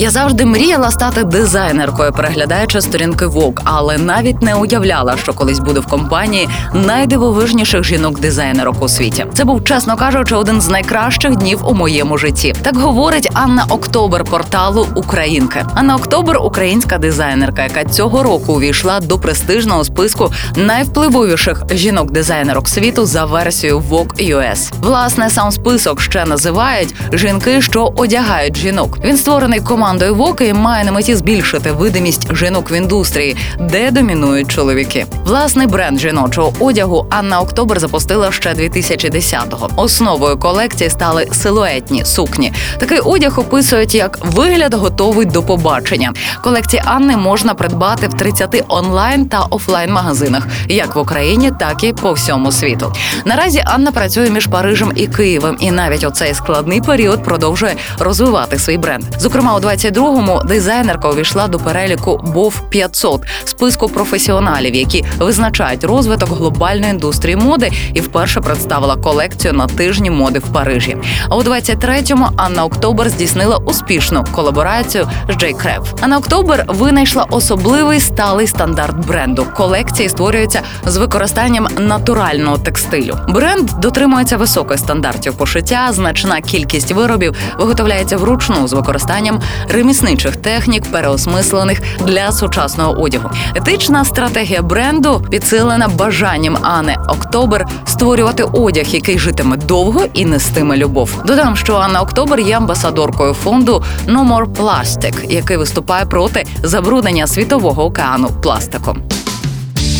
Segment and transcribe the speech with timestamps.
[0.00, 5.80] Я завжди мріяла стати дизайнеркою, переглядаючи сторінки Vogue, але навіть не уявляла, що колись буду
[5.80, 9.26] в компанії найдивовижніших жінок-дизайнерок у світі.
[9.34, 12.54] Це був, чесно кажучи, один з найкращих днів у моєму житті.
[12.62, 15.64] Так говорить Анна Октобер порталу Українки.
[15.74, 23.24] Анна Октобер українська дизайнерка, яка цього року увійшла до престижного списку найвпливовіших жінок-дизайнерок світу за
[23.24, 24.72] версією Vogue US.
[24.80, 28.98] Власне, сам список ще називають жінки, що одягають жінок.
[29.04, 34.48] Він створений командою Vogue і має на меті збільшити видимість жінок в індустрії, де домінують
[34.48, 35.06] чоловіки.
[35.24, 39.68] Власний бренд жіночого одягу Анна Октобер запустила ще 2010-го.
[39.76, 42.52] Основою колекції стали силуетні сукні.
[42.78, 46.12] Такий одяг описують як вигляд готовий до побачення.
[46.42, 51.92] Колекції Анни можна придбати в 30 онлайн та офлайн магазинах, як в Україні, так і
[51.92, 52.92] по всьому світу.
[53.24, 58.58] Наразі Анна працює між Парижем і Києвом, і навіть у цей складний період продовжує розвивати
[58.58, 59.04] свій бренд.
[59.18, 66.90] Зокрема, у 22-му дизайнерка увійшла до переліку BOV 500 списку професіоналів, які визначають розвиток глобальної
[66.92, 70.96] індустрії моди, і вперше представила колекцію на тижні моди в Парижі.
[71.28, 75.94] А у 23-му Анна Октобер здійснила успішну колаборацію з Джей Крев.
[76.00, 79.46] Анна Октобер винайшла особливий сталий стандарт бренду.
[79.56, 83.18] Колекції створюються з використанням натурального текстилю.
[83.28, 85.88] Бренд дотримується високих стандартів пошиття.
[85.92, 89.40] Значна кількість виробів виготовляється вручну з використанням
[89.72, 93.30] ремісничих технік, переосмислених для сучасного одягу.
[93.54, 101.22] Етична стратегія бренду підсилена бажанням Анни Октобер створювати одяг, який житиме довго і нестиме любов.
[101.26, 107.84] Додам, що Анна Октобер є амбасадоркою фонду No More Plastic, який виступає проти забруднення світового
[107.84, 109.02] океану пластиком.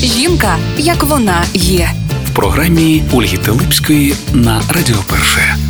[0.02, 1.90] Жінка, як вона є.
[2.26, 5.69] В програмі Ольги Телипської на Радіо Перше.